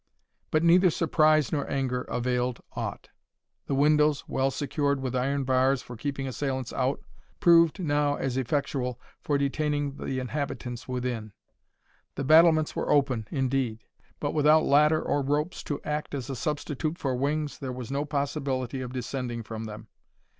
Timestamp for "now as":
7.79-8.35